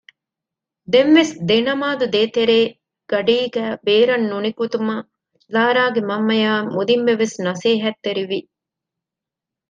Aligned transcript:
ދެންވެސް 0.93 1.33
ދެނަމާދު 1.49 2.05
ދޭތެރެ 2.13 2.59
ގަޑީގައި 3.11 3.75
ބޭރަށް 3.85 4.27
ނުނިކުތުމަށް 4.31 5.07
ލާރާގެ 5.53 6.01
މަންމަ 6.09 6.35
އާއި 6.41 6.65
މުދިންބެ 6.75 7.13
ވެސް 7.21 7.37
ނަސޭހަތްތެރިވި 7.45 8.39